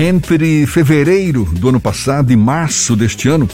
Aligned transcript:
Entre 0.00 0.64
fevereiro 0.64 1.44
do 1.44 1.70
ano 1.70 1.80
passado 1.80 2.32
e 2.32 2.36
março 2.36 2.94
deste 2.94 3.28
ano, 3.28 3.48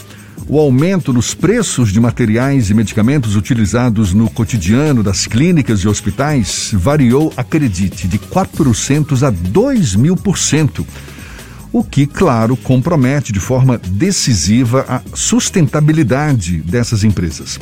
o 0.47 0.59
aumento 0.59 1.11
nos 1.11 1.33
preços 1.33 1.91
de 1.91 1.99
materiais 1.99 2.69
e 2.69 2.73
medicamentos 2.75 3.35
utilizados 3.35 4.13
no 4.13 4.29
cotidiano 4.29 5.01
das 5.01 5.25
clínicas 5.25 5.79
e 5.79 5.87
hospitais 5.87 6.69
variou, 6.71 7.33
acredite, 7.35 8.07
de 8.07 8.19
400 8.19 9.23
a 9.23 9.31
2 9.31 9.95
mil 9.95 10.15
por 10.15 10.37
cento. 10.37 10.85
O 11.73 11.83
que, 11.83 12.05
claro, 12.05 12.55
compromete 12.55 13.33
de 13.33 13.39
forma 13.39 13.79
decisiva 13.79 14.85
a 14.87 15.01
sustentabilidade 15.15 16.57
dessas 16.59 17.03
empresas. 17.03 17.59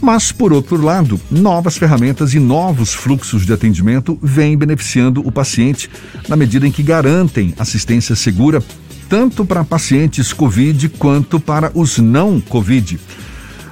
Mas, 0.00 0.30
por 0.30 0.52
outro 0.52 0.80
lado, 0.80 1.20
novas 1.30 1.76
ferramentas 1.76 2.34
e 2.34 2.38
novos 2.38 2.92
fluxos 2.94 3.46
de 3.46 3.52
atendimento 3.52 4.18
vêm 4.22 4.56
beneficiando 4.56 5.26
o 5.26 5.32
paciente 5.32 5.90
na 6.28 6.36
medida 6.36 6.66
em 6.66 6.72
que 6.72 6.82
garantem 6.82 7.54
assistência 7.58 8.14
segura 8.14 8.62
tanto 9.08 9.44
para 9.44 9.64
pacientes 9.64 10.32
Covid 10.32 10.88
quanto 10.90 11.38
para 11.38 11.70
os 11.74 11.98
não 11.98 12.40
Covid. 12.40 12.98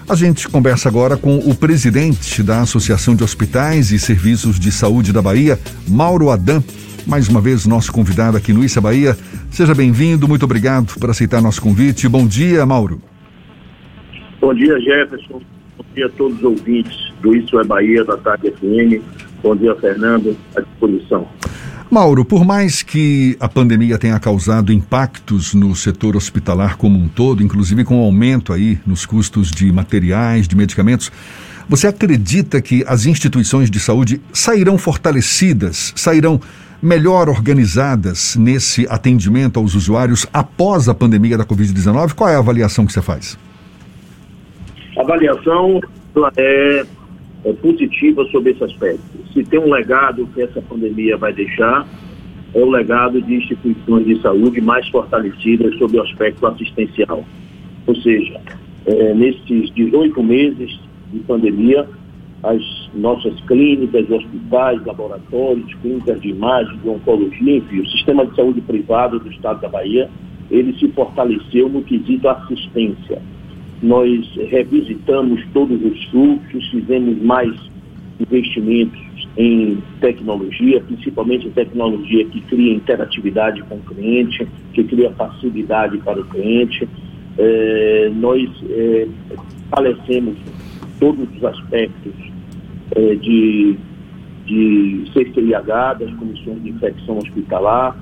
A 0.08 0.14
gente 0.14 0.48
conversa 0.48 0.88
agora 0.88 1.16
com 1.16 1.38
o 1.38 1.54
presidente 1.54 2.42
da 2.42 2.60
Associação 2.60 3.16
de 3.16 3.24
Hospitais 3.24 3.90
e 3.90 3.98
Serviços 3.98 4.60
de 4.60 4.70
Saúde 4.70 5.12
da 5.12 5.22
Bahia, 5.22 5.58
Mauro 5.88 6.30
Adam. 6.30 6.62
Mais 7.06 7.28
uma 7.28 7.40
vez, 7.40 7.66
nosso 7.66 7.92
convidado 7.92 8.36
aqui 8.36 8.52
no 8.52 8.62
Issa 8.62 8.80
Bahia. 8.80 9.16
Seja 9.50 9.74
bem-vindo, 9.74 10.28
muito 10.28 10.44
obrigado 10.44 10.98
por 10.98 11.10
aceitar 11.10 11.40
nosso 11.40 11.60
convite. 11.60 12.08
Bom 12.08 12.26
dia, 12.26 12.64
Mauro. 12.66 13.00
Bom 14.40 14.54
dia, 14.54 14.78
Jefferson. 14.80 15.40
Dia 15.94 16.06
a 16.06 16.10
todos 16.10 16.38
os 16.38 16.44
ouvintes 16.44 17.12
do 17.22 17.36
Isso 17.36 17.58
é 17.58 17.64
Bahia, 17.64 18.04
da 18.04 18.16
Tarde 18.16 18.50
FM. 18.50 19.02
Bom 19.42 19.54
dia, 19.54 19.74
Fernando, 19.76 20.36
à 20.56 20.60
disposição. 20.60 21.28
Mauro, 21.90 22.24
por 22.24 22.44
mais 22.44 22.82
que 22.82 23.36
a 23.38 23.48
pandemia 23.48 23.96
tenha 23.96 24.18
causado 24.18 24.72
impactos 24.72 25.54
no 25.54 25.76
setor 25.76 26.16
hospitalar 26.16 26.76
como 26.76 26.98
um 26.98 27.06
todo, 27.06 27.42
inclusive 27.42 27.84
com 27.84 28.00
aumento 28.00 28.52
aí 28.52 28.80
nos 28.84 29.06
custos 29.06 29.50
de 29.50 29.70
materiais, 29.70 30.48
de 30.48 30.56
medicamentos, 30.56 31.12
você 31.68 31.86
acredita 31.86 32.60
que 32.60 32.84
as 32.88 33.06
instituições 33.06 33.70
de 33.70 33.78
saúde 33.78 34.20
sairão 34.32 34.76
fortalecidas, 34.76 35.92
sairão 35.94 36.40
melhor 36.82 37.28
organizadas 37.28 38.34
nesse 38.34 38.86
atendimento 38.90 39.60
aos 39.60 39.74
usuários 39.74 40.26
após 40.32 40.88
a 40.88 40.94
pandemia 40.94 41.38
da 41.38 41.44
Covid-19? 41.44 42.14
Qual 42.14 42.28
é 42.28 42.34
a 42.34 42.38
avaliação 42.38 42.84
que 42.84 42.92
você 42.92 43.00
faz? 43.00 43.38
Avaliação 45.04 45.80
é 46.36 46.84
é, 47.44 47.52
positiva 47.52 48.24
sobre 48.26 48.52
esse 48.52 48.64
aspecto. 48.64 49.02
Se 49.32 49.44
tem 49.44 49.60
um 49.60 49.70
legado 49.70 50.26
que 50.34 50.42
essa 50.42 50.62
pandemia 50.62 51.16
vai 51.16 51.32
deixar, 51.32 51.86
é 52.54 52.58
o 52.58 52.70
legado 52.70 53.20
de 53.20 53.34
instituições 53.34 54.06
de 54.06 54.20
saúde 54.22 54.60
mais 54.60 54.88
fortalecidas 54.88 55.76
sobre 55.76 55.98
o 55.98 56.02
aspecto 56.02 56.46
assistencial. 56.46 57.24
Ou 57.86 57.94
seja, 57.96 58.40
é, 58.86 59.14
nesses 59.14 59.70
18 59.74 60.22
meses 60.22 60.80
de 61.12 61.18
pandemia, 61.20 61.86
as 62.42 62.62
nossas 62.94 63.38
clínicas, 63.42 64.08
hospitais, 64.10 64.84
laboratórios, 64.86 65.74
clínicas 65.82 66.20
de 66.20 66.28
imagem, 66.28 66.78
de 66.78 66.88
oncologia, 66.88 67.56
enfim, 67.56 67.80
o 67.80 67.90
sistema 67.90 68.24
de 68.26 68.36
saúde 68.36 68.60
privado 68.62 69.18
do 69.18 69.30
Estado 69.30 69.60
da 69.60 69.68
Bahia, 69.68 70.08
ele 70.50 70.78
se 70.78 70.88
fortaleceu 70.88 71.68
no 71.68 71.82
quesito 71.82 72.28
assistência 72.28 73.20
nós 73.82 74.26
revisitamos 74.50 75.44
todos 75.52 75.82
os 75.82 76.04
fluxos, 76.06 76.66
fizemos 76.70 77.20
mais 77.22 77.54
investimentos 78.20 79.00
em 79.36 79.78
tecnologia, 80.00 80.80
principalmente 80.80 81.50
tecnologia 81.50 82.24
que 82.26 82.40
cria 82.42 82.74
interatividade 82.74 83.62
com 83.62 83.76
o 83.76 83.80
cliente, 83.80 84.46
que 84.72 84.84
cria 84.84 85.10
facilidade 85.12 85.98
para 85.98 86.20
o 86.20 86.24
cliente. 86.24 86.88
É, 87.36 88.12
nós 88.14 88.48
é, 88.70 89.08
falecemos 89.70 90.36
todos 91.00 91.28
os 91.36 91.44
aspectos 91.44 92.12
é, 92.94 93.14
de, 93.16 93.76
de 94.46 95.04
CCIH, 95.12 95.94
das 95.98 96.14
comissões 96.14 96.62
de 96.62 96.70
infecção 96.70 97.18
hospitalar. 97.18 97.96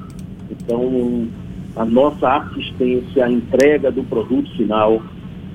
Então, 0.51 1.27
a 1.75 1.85
nossa 1.87 2.29
assistência, 2.37 3.25
a 3.25 3.31
entrega 3.31 3.91
do 3.91 4.05
produto 4.05 4.51
final 4.55 5.03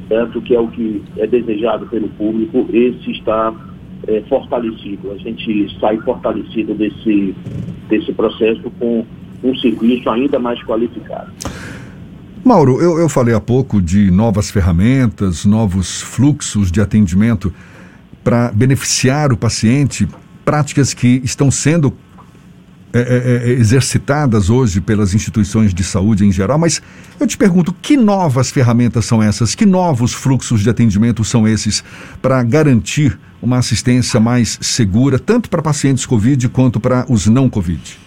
certo? 0.08 0.42
que 0.42 0.56
é 0.56 0.60
o 0.60 0.68
que 0.68 1.04
é 1.18 1.28
desejado 1.28 1.86
pelo 1.88 2.08
público, 2.10 2.66
esse 2.72 3.12
está 3.12 3.54
é, 4.08 4.22
fortalecido. 4.30 5.12
A 5.12 5.18
gente 5.18 5.80
sai 5.80 5.98
fortalecido 5.98 6.74
desse, 6.74 7.36
desse 7.90 8.14
processo 8.14 8.70
com 8.80 9.06
um 9.44 9.56
serviço 9.58 10.10
ainda 10.10 10.40
mais 10.40 10.62
qualificado. 10.64 11.32
Mauro, 12.44 12.82
eu, 12.82 12.98
eu 12.98 13.10
falei 13.10 13.36
há 13.36 13.42
pouco 13.42 13.82
de 13.82 14.10
novas 14.10 14.50
ferramentas, 14.50 15.46
novos 15.46 16.02
fluxos 16.02 16.72
de 16.72 16.80
atendimento 16.80 17.54
para 18.24 18.52
beneficiar 18.52 19.34
o 19.34 19.38
paciente, 19.38 20.08
práticas 20.46 20.94
que 20.94 21.22
estão 21.24 21.52
sendo 21.52 21.94
é, 23.00 23.48
é, 23.48 23.50
é, 23.50 23.52
exercitadas 23.52 24.50
hoje 24.50 24.82
pelas 24.82 25.14
instituições 25.14 25.74
de 25.74 25.84
saúde 25.84 26.26
em 26.26 26.32
geral, 26.32 26.58
mas 26.58 26.82
eu 27.20 27.28
te 27.28 27.38
pergunto, 27.38 27.74
que 27.82 27.96
novas 27.96 28.50
ferramentas 28.50 29.06
são 29.06 29.22
essas? 29.22 29.54
Que 29.54 29.66
novos 29.66 30.14
fluxos 30.14 30.62
de 30.62 30.70
atendimento 30.70 31.24
são 31.24 31.48
esses 31.48 31.84
para 32.22 32.42
garantir 32.44 33.18
uma 33.42 33.58
assistência 33.58 34.20
mais 34.20 34.58
segura, 34.62 35.20
tanto 35.20 35.50
para 35.50 35.62
pacientes 35.62 36.06
Covid 36.06 36.50
quanto 36.50 36.80
para 36.80 37.06
os 37.10 37.28
não 37.28 37.50
Covid? 37.50 38.00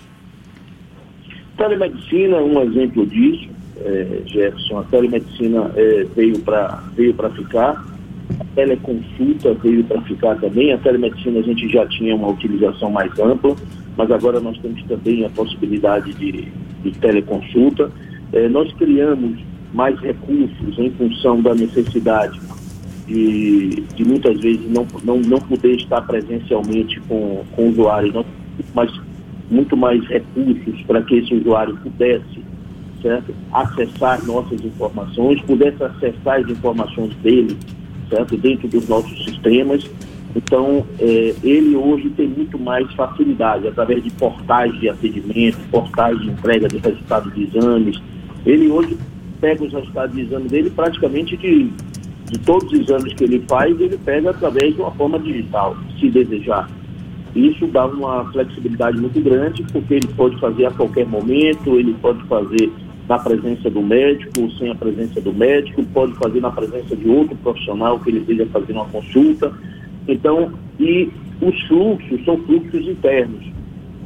Telemedicina 1.57 2.37
é 2.37 2.43
um 2.43 2.63
exemplo 2.63 3.07
disso, 3.07 3.49
é, 3.85 4.23
Jefferson. 4.27 4.79
A 4.79 4.85
telemedicina 4.85 5.71
é, 5.77 6.07
veio 6.17 6.39
para 6.41 6.83
veio 6.97 7.15
ficar, 7.37 7.85
a 8.41 8.45
teleconsulta 8.55 9.55
veio 9.55 9.85
para 9.85 10.01
ficar 10.03 10.37
também. 10.37 10.73
A 10.73 10.79
telemedicina 10.79 11.39
a 11.41 11.43
gente 11.43 11.69
já 11.69 11.87
tinha 11.87 12.15
uma 12.17 12.29
utilização 12.29 12.91
mais 12.91 13.17
ampla 13.19 13.55
mas 13.97 14.11
agora 14.11 14.41
nós 14.41 14.59
temos 14.59 14.83
também 14.85 15.25
a 15.25 15.31
possibilidade 15.31 16.13
de, 16.15 16.49
de 16.83 16.91
teleconsulta. 16.99 17.91
É, 18.33 18.49
nós 18.49 18.73
criamos 18.75 19.39
mais 19.73 19.99
recursos 20.01 20.79
em 20.79 20.91
função 20.91 21.41
da 21.43 21.55
necessidade 21.55 22.41
de, 23.07 23.83
de 23.95 24.05
muitas 24.05 24.41
vezes 24.41 24.71
não, 24.71 24.87
não, 25.05 25.21
não 25.21 25.39
poder 25.39 25.77
estar 25.77 26.01
presencialmente 26.03 27.01
com, 27.09 27.45
com 27.53 27.63
o 27.63 27.71
usuário, 27.71 28.13
não, 28.13 28.25
mas 28.75 28.91
muito 29.51 29.77
mais 29.77 30.03
recursos 30.07 30.81
para 30.87 31.03
que 31.03 31.17
esse 31.17 31.35
usuário 31.35 31.77
pudesse 31.79 32.41
certo? 33.03 33.35
acessar 33.53 34.25
nossas 34.25 34.65
informações, 34.65 35.41
pudesse 35.43 35.83
acessar 35.83 36.41
as 36.41 36.49
informações 36.49 37.15
dele 37.17 37.57
certo? 38.09 38.37
dentro 38.37 38.69
dos 38.69 38.89
nossos 38.89 39.25
sistemas 39.25 39.89
então, 40.35 40.87
é, 40.99 41.35
ele 41.43 41.75
hoje 41.75 42.11
tem 42.11 42.29
muito 42.29 42.59
mais 42.59 42.91
facilidade, 42.95 43.67
através 43.67 44.03
de 44.03 44.11
portais 44.11 44.73
de 44.79 44.89
atendimento, 44.89 45.59
portais 45.71 46.19
de 46.21 46.29
entrega 46.29 46.69
de 46.69 46.79
resultados 46.79 47.35
de 47.35 47.45
exames. 47.45 48.01
Ele 48.47 48.69
hoje 48.69 48.97
pega 49.41 49.65
os 49.65 49.73
resultados 49.73 50.15
de 50.15 50.23
exame 50.23 50.49
dele 50.49 50.71
praticamente 50.71 51.37
de, 51.37 51.71
de 52.27 52.39
todos 52.41 52.73
os 52.73 52.81
exames 52.81 53.13
que 53.15 53.25
ele 53.25 53.45
faz, 53.49 53.79
ele 53.81 53.99
pega 53.99 54.31
através 54.31 54.75
de 54.75 54.81
uma 54.81 54.91
forma 54.93 55.19
digital, 55.19 55.77
se 55.99 56.09
desejar. 56.09 56.71
Isso 57.35 57.67
dá 57.69 57.87
uma 57.87 58.25
flexibilidade 58.33 58.99
muito 58.99 59.21
grande, 59.21 59.65
porque 59.73 59.95
ele 59.95 60.09
pode 60.09 60.39
fazer 60.39 60.67
a 60.67 60.71
qualquer 60.71 61.07
momento, 61.07 61.79
ele 61.79 61.95
pode 62.01 62.23
fazer 62.25 62.71
na 63.09 63.19
presença 63.19 63.69
do 63.69 63.83
médico, 63.83 64.51
sem 64.53 64.71
a 64.71 64.75
presença 64.75 65.21
do 65.21 65.33
médico, 65.33 65.83
pode 65.93 66.13
fazer 66.15 66.41
na 66.41 66.51
presença 66.51 66.95
de 66.95 67.09
outro 67.09 67.37
profissional 67.37 67.99
que 67.99 68.11
ele 68.11 68.21
esteja 68.21 68.47
fazendo 68.47 68.77
uma 68.77 68.85
consulta. 68.85 69.53
Então, 70.09 70.53
e 70.79 71.09
os 71.41 71.61
fluxos 71.63 72.25
são 72.25 72.39
fluxos 72.39 72.87
internos. 72.87 73.45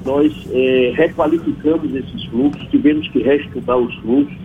Nós 0.04 0.32
é, 0.52 0.92
requalificamos 0.94 1.94
esses 1.94 2.24
fluxos, 2.26 2.66
tivemos 2.68 3.08
que 3.08 3.22
reestudar 3.22 3.78
os 3.78 3.94
fluxos, 3.96 4.36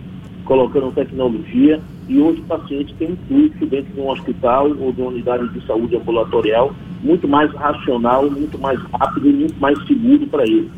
colocando 0.44 0.92
tecnologia, 0.92 1.80
e 2.08 2.18
hoje 2.18 2.40
o 2.40 2.44
paciente 2.44 2.94
tem 2.94 3.12
um 3.12 3.16
fluxo 3.28 3.66
dentro 3.66 3.92
de 3.92 4.00
um 4.00 4.08
hospital 4.08 4.70
ou 4.80 4.92
de 4.92 5.00
uma 5.00 5.10
unidade 5.10 5.48
de 5.50 5.64
saúde 5.66 5.96
ambulatorial 5.96 6.74
muito 7.02 7.28
mais 7.28 7.52
racional, 7.54 8.30
muito 8.30 8.58
mais 8.58 8.80
rápido 8.92 9.28
e 9.28 9.32
muito 9.32 9.60
mais 9.60 9.78
seguro 9.86 10.26
para 10.26 10.44
ele. 10.44 10.70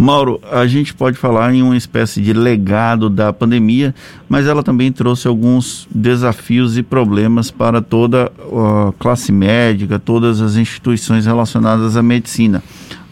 Mauro, 0.00 0.40
a 0.52 0.64
gente 0.64 0.94
pode 0.94 1.18
falar 1.18 1.52
em 1.52 1.60
uma 1.60 1.76
espécie 1.76 2.22
de 2.22 2.32
legado 2.32 3.10
da 3.10 3.32
pandemia, 3.32 3.92
mas 4.28 4.46
ela 4.46 4.62
também 4.62 4.92
trouxe 4.92 5.26
alguns 5.26 5.88
desafios 5.92 6.78
e 6.78 6.84
problemas 6.84 7.50
para 7.50 7.82
toda 7.82 8.30
a 8.40 8.92
classe 8.96 9.32
médica, 9.32 9.98
todas 9.98 10.40
as 10.40 10.54
instituições 10.54 11.26
relacionadas 11.26 11.96
à 11.96 12.02
medicina. 12.02 12.62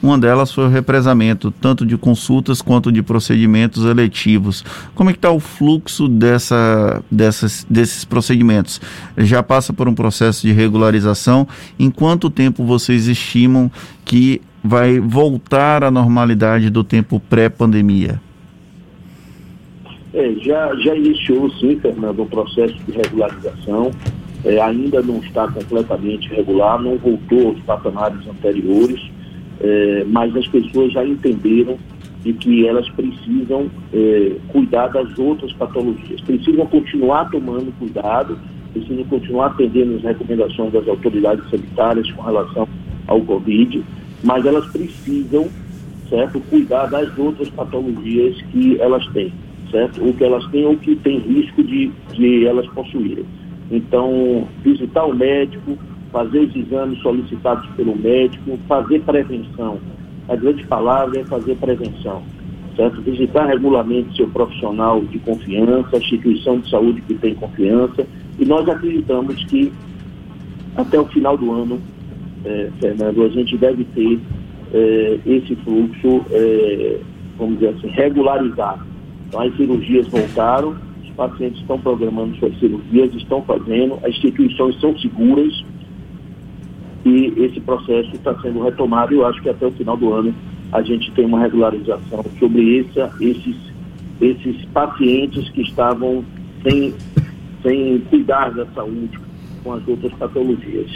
Uma 0.01 0.17
delas 0.17 0.53
foi 0.53 0.67
o 0.67 0.69
represamento 0.69 1.51
tanto 1.51 1.85
de 1.85 1.97
consultas 1.97 2.63
quanto 2.63 2.93
de 2.93 3.03
procedimentos 3.03 3.85
eletivos. 3.85 4.65
Como 4.95 5.11
é 5.11 5.13
que 5.13 5.19
está 5.19 5.33
o 5.33 5.41
fluxo 5.41 6.07
dessa, 6.07 7.03
dessas, 7.11 7.67
desses 7.69 8.05
procedimentos? 8.05 8.81
Já 9.19 9.43
passa 9.43 9.73
por 9.73 9.89
um 9.89 9.95
processo 9.95 10.47
de 10.47 10.53
regularização? 10.53 11.49
Em 11.81 11.91
quanto 11.91 12.31
tempo 12.31 12.65
vocês 12.65 13.09
estimam 13.09 13.69
que 14.05 14.41
vai 14.63 14.99
voltar 14.99 15.85
à 15.85 15.91
normalidade 15.91 16.71
do 16.71 16.83
tempo 16.83 17.21
pré-pandemia? 17.21 18.21
É, 20.13 20.33
já, 20.41 20.75
já 20.77 20.95
iniciou, 20.95 21.51
sim, 21.53 21.79
Fernando, 21.79 22.23
um 22.23 22.27
processo 22.27 22.75
de 22.87 22.93
regularização. 22.93 23.91
É, 24.45 24.61
ainda 24.61 25.03
não 25.03 25.19
está 25.19 25.49
completamente 25.49 26.29
regular, 26.29 26.81
não 26.81 26.97
voltou 26.97 27.49
aos 27.49 27.61
patamares 27.61 28.27
anteriores, 28.27 29.01
é, 29.61 30.05
mas 30.07 30.35
as 30.37 30.47
pessoas 30.47 30.93
já 30.93 31.05
entenderam 31.05 31.77
de 32.23 32.33
que 32.33 32.67
elas 32.67 32.89
precisam 32.91 33.71
é, 33.93 34.33
cuidar 34.49 34.89
das 34.89 35.19
outras 35.19 35.53
patologias, 35.53 36.21
precisam 36.23 36.67
continuar 36.67 37.31
tomando 37.31 37.73
cuidado, 37.79 38.39
precisam 38.73 39.05
continuar 39.05 39.47
atendendo 39.47 39.97
as 39.97 40.03
recomendações 40.03 40.73
das 40.73 40.89
autoridades 40.89 41.49
sanitárias 41.51 42.11
com 42.13 42.23
relação 42.23 42.69
ao 43.07 43.21
Covid, 43.21 43.83
mas 44.27 44.45
elas 44.45 44.67
precisam, 44.67 45.49
certo, 46.11 46.41
cuidar 46.51 46.87
das 46.87 47.17
outras 47.17 47.49
patologias 47.51 48.37
que 48.51 48.79
elas 48.81 49.07
têm, 49.13 49.33
certo? 49.71 50.05
O 50.05 50.13
que 50.13 50.25
elas 50.25 50.45
têm 50.49 50.67
ou 50.67 50.77
que 50.77 50.97
tem 50.97 51.19
risco 51.21 51.63
de, 51.63 51.93
de 52.13 52.45
elas 52.45 52.67
possuírem. 52.71 53.25
Então, 53.71 54.49
visitar 54.65 55.05
o 55.05 55.15
médico, 55.15 55.79
fazer 56.11 56.41
os 56.41 56.57
exames 56.57 57.01
solicitados 57.03 57.69
pelo 57.77 57.97
médico, 57.97 58.59
fazer 58.67 59.01
prevenção. 59.03 59.79
A 60.29 60.35
grande 60.35 60.67
palavra 60.67 61.21
é 61.21 61.25
fazer 61.25 61.57
prevenção. 61.57 62.23
Certo? 62.75 63.01
Visitar 63.03 63.47
regularmente 63.47 64.17
seu 64.17 64.29
profissional 64.29 65.01
de 65.03 65.21
confiança, 65.21 65.89
a 65.95 65.99
instituição 65.99 66.59
de 66.59 66.69
saúde 66.69 67.01
que 67.03 67.15
tem 67.15 67.35
confiança, 67.37 68.05
e 68.41 68.45
nós 68.45 68.69
acreditamos 68.69 69.43
que 69.45 69.73
até 70.77 70.99
o 70.99 71.07
final 71.07 71.39
do 71.39 71.53
ano, 71.53 71.81
eh, 72.45 72.71
Fernando, 72.81 73.25
a 73.25 73.29
gente 73.29 73.57
deve 73.57 73.85
ter 73.85 74.19
eh, 74.73 75.19
esse 75.27 75.55
fluxo, 75.57 76.25
eh, 76.31 77.01
vamos 77.39 77.59
dizer 77.59 77.71
assim, 77.71 77.89
regularizado. 77.89 78.85
Então, 79.29 79.41
as 79.41 79.57
cirurgias 79.57 80.07
voltaram, 80.09 80.77
pacientes 81.17 81.61
estão 81.61 81.81
programando 81.81 82.37
suas 82.37 82.57
cirurgias, 82.59 83.13
estão 83.15 83.43
fazendo, 83.43 83.99
as 84.05 84.11
instituições 84.11 84.79
são 84.81 84.97
seguras 84.99 85.65
e 87.05 87.33
esse 87.39 87.61
processo 87.61 88.11
está 88.15 88.35
sendo 88.41 88.63
retomado 88.63 89.15
eu 89.15 89.27
acho 89.27 89.41
que 89.41 89.49
até 89.49 89.67
o 89.67 89.71
final 89.73 89.97
do 89.97 90.13
ano 90.13 90.35
a 90.73 90.83
gente 90.83 91.11
tem 91.13 91.25
uma 91.25 91.41
regularização 91.41 92.25
sobre 92.39 92.81
essa, 92.81 93.13
esses, 93.21 93.57
esses 94.21 94.65
pacientes 94.67 95.49
que 95.51 95.63
estavam 95.63 96.25
sem, 96.63 96.93
sem 97.63 98.01
cuidar 98.11 98.51
da 98.51 98.67
saúde 98.67 99.19
com 99.63 99.73
as 99.73 99.87
outras 99.89 100.13
patologias. 100.15 100.91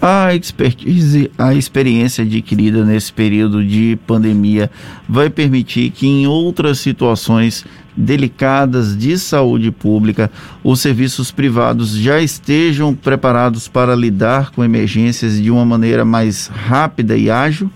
A 0.00 0.34
expertise, 0.34 1.30
a 1.38 1.54
experiência 1.54 2.22
adquirida 2.22 2.84
nesse 2.84 3.12
período 3.12 3.64
de 3.64 3.98
pandemia 4.06 4.70
vai 5.08 5.30
permitir 5.30 5.90
que 5.90 6.06
em 6.06 6.26
outras 6.26 6.78
situações 6.78 7.64
delicadas 7.96 8.96
de 8.96 9.18
saúde 9.18 9.70
pública, 9.70 10.30
os 10.62 10.80
serviços 10.80 11.32
privados 11.32 11.96
já 11.96 12.20
estejam 12.20 12.94
preparados 12.94 13.68
para 13.68 13.94
lidar 13.94 14.50
com 14.50 14.62
emergências 14.62 15.40
de 15.40 15.50
uma 15.50 15.64
maneira 15.64 16.04
mais 16.04 16.48
rápida 16.48 17.16
e 17.16 17.30
ágil? 17.30 17.70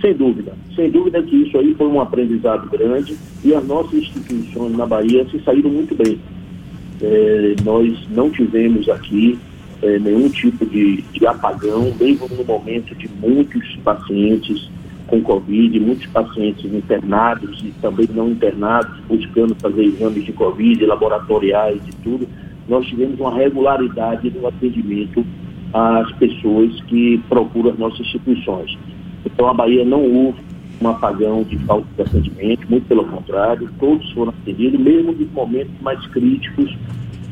Sem 0.00 0.14
dúvida. 0.14 0.52
Sem 0.76 0.90
dúvida 0.90 1.22
que 1.22 1.36
isso 1.36 1.58
aí 1.58 1.74
foi 1.74 1.88
um 1.88 2.00
aprendizado 2.00 2.70
grande 2.70 3.16
e 3.44 3.52
as 3.52 3.66
nossas 3.66 3.94
instituições 3.94 4.76
na 4.76 4.86
Bahia 4.86 5.26
se 5.28 5.40
saíram 5.40 5.70
muito 5.70 5.94
bem. 5.94 6.18
É, 7.00 7.56
nós 7.64 7.98
não 8.10 8.30
tivemos 8.30 8.88
aqui 8.88 9.38
é, 9.82 9.98
nenhum 9.98 10.28
tipo 10.30 10.64
de, 10.64 11.02
de 11.02 11.26
apagão, 11.26 11.92
mesmo 11.98 12.28
no 12.28 12.44
momento 12.44 12.94
de 12.94 13.08
muitos 13.20 13.76
pacientes 13.84 14.70
com 15.08 15.20
Covid, 15.20 15.78
muitos 15.80 16.06
pacientes 16.06 16.72
internados 16.72 17.60
e 17.62 17.72
também 17.82 18.08
não 18.14 18.30
internados, 18.30 18.98
buscando 19.08 19.54
fazer 19.56 19.84
exames 19.84 20.24
de 20.24 20.32
Covid, 20.32 20.86
laboratoriais 20.86 21.82
e 21.86 21.92
tudo, 22.02 22.26
nós 22.68 22.86
tivemos 22.86 23.18
uma 23.20 23.34
regularidade 23.34 24.30
no 24.30 24.46
atendimento 24.46 25.26
às 25.74 26.10
pessoas 26.12 26.80
que 26.82 27.18
procuram 27.28 27.70
as 27.70 27.78
nossas 27.78 28.00
instituições. 28.00 28.78
Então, 29.24 29.48
a 29.48 29.54
Bahia 29.54 29.84
não 29.84 30.02
houve 30.02 30.40
um 30.80 30.88
apagão 30.88 31.42
de 31.42 31.58
falta 31.58 31.86
de 31.96 32.02
atendimento, 32.02 32.68
muito 32.68 32.86
pelo 32.86 33.04
contrário, 33.04 33.68
todos 33.78 34.10
foram 34.12 34.30
atendidos, 34.30 34.80
mesmo 34.80 35.12
nos 35.12 35.30
momentos 35.32 35.74
mais 35.80 36.04
críticos, 36.06 36.74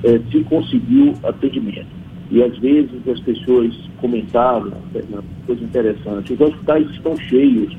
eh, 0.04 0.20
se 0.30 0.40
conseguiu 0.44 1.14
atendimento. 1.24 1.99
E 2.30 2.42
às 2.42 2.56
vezes 2.58 2.90
as 3.08 3.20
pessoas 3.20 3.74
comentavam, 4.00 4.72
Fernando, 4.92 5.24
coisa 5.46 5.64
interessante, 5.64 6.32
os 6.32 6.40
hospitais 6.40 6.88
estão 6.90 7.16
cheios 7.16 7.76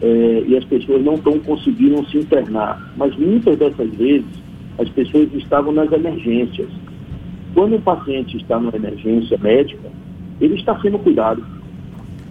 é, 0.00 0.44
e 0.46 0.56
as 0.56 0.64
pessoas 0.64 1.02
não 1.04 1.14
estão 1.14 1.38
conseguindo 1.40 2.04
se 2.08 2.18
internar. 2.18 2.92
Mas 2.96 3.14
muitas 3.16 3.56
dessas 3.58 3.90
vezes 3.94 4.26
as 4.78 4.88
pessoas 4.88 5.32
estavam 5.34 5.72
nas 5.72 5.92
emergências. 5.92 6.68
Quando 7.54 7.76
um 7.76 7.80
paciente 7.80 8.36
está 8.38 8.58
numa 8.58 8.74
emergência 8.74 9.36
médica, 9.38 9.90
ele 10.40 10.54
está 10.54 10.78
sendo 10.80 10.98
cuidado. 10.98 11.44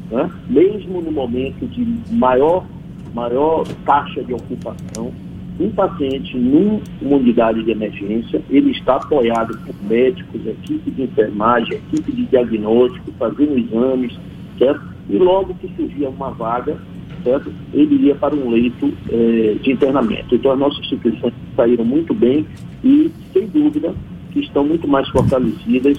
Né? 0.10 0.30
Mesmo 0.50 1.02
no 1.02 1.12
momento 1.12 1.66
de 1.68 2.14
maior, 2.14 2.66
maior 3.14 3.64
taxa 3.86 4.24
de 4.24 4.34
ocupação, 4.34 5.14
um 5.60 5.70
paciente 5.70 6.38
numa 6.38 6.82
unidade 7.02 7.64
de 7.64 7.72
emergência, 7.72 8.42
ele 8.50 8.72
está 8.72 8.96
apoiado 8.96 9.58
por 9.60 9.76
médicos, 9.88 10.46
equipe 10.46 10.92
de 10.92 11.04
enfermagem, 11.04 11.74
equipe 11.74 12.12
de 12.12 12.26
diagnóstico, 12.26 13.12
fazendo 13.20 13.58
exames, 13.58 14.18
certo? 14.58 14.82
E 15.10 15.18
logo 15.18 15.54
que 15.56 15.70
surgia 15.76 16.10
uma 16.10 16.32
vaga, 16.32 16.78
certo? 17.24 17.52
Ele 17.74 18.08
ia 18.08 18.16
para 18.16 18.36
um 18.36 18.50
leito 18.50 18.92
eh, 19.10 19.58
de 19.62 19.72
internamento. 19.72 20.34
Então 20.34 20.52
as 20.52 20.60
nossas 20.60 20.80
instituições 20.80 21.34
saíram 21.56 21.86
muito 21.86 22.14
bem 22.14 22.46
e, 22.84 23.12
sem 23.34 23.48
dúvida, 23.48 23.94
que 24.32 24.40
estão 24.40 24.64
muito 24.64 24.88
mais 24.88 25.08
fortalecidas 25.10 25.98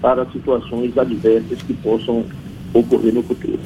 para 0.00 0.26
situações 0.26 0.96
adversas 0.96 1.62
que 1.62 1.74
possam 1.74 2.24
ocorrer 2.74 3.14
no 3.14 3.22
futuro. 3.22 3.58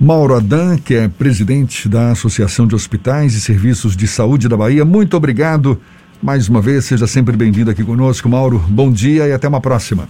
Mauro 0.00 0.36
Adan, 0.36 0.78
que 0.78 0.94
é 0.94 1.08
presidente 1.08 1.88
da 1.88 2.12
Associação 2.12 2.68
de 2.68 2.74
Hospitais 2.74 3.34
e 3.34 3.40
Serviços 3.40 3.96
de 3.96 4.06
Saúde 4.06 4.48
da 4.48 4.56
Bahia, 4.56 4.84
muito 4.84 5.16
obrigado. 5.16 5.80
Mais 6.22 6.48
uma 6.48 6.60
vez, 6.60 6.84
seja 6.84 7.06
sempre 7.06 7.36
bem-vindo 7.36 7.70
aqui 7.70 7.82
conosco, 7.82 8.28
Mauro. 8.28 8.62
Bom 8.68 8.92
dia 8.92 9.26
e 9.26 9.32
até 9.32 9.48
uma 9.48 9.60
próxima. 9.60 10.08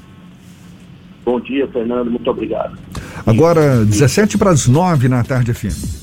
Bom 1.25 1.41
dia, 1.41 1.67
Fernando. 1.69 2.11
Muito 2.11 2.31
obrigado. 2.31 2.79
Agora, 3.27 3.85
17 3.85 4.37
para 4.37 4.51
as 4.51 4.69
9 4.69 5.09
na 5.09 5.25
tarde, 5.25 5.55
FM. 5.55 5.98